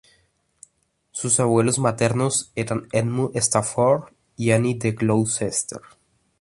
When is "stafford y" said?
3.37-4.49